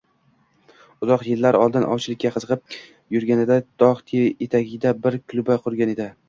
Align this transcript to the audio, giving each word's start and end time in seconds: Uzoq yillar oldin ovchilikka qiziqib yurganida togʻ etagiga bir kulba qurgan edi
Uzoq 1.07 1.25
yillar 1.31 1.57
oldin 1.65 1.85
ovchilikka 1.95 2.31
qiziqib 2.37 2.79
yurganida 3.17 3.59
togʻ 3.85 4.03
etagiga 4.47 4.95
bir 5.05 5.21
kulba 5.35 5.59
qurgan 5.69 5.95
edi 5.97 6.11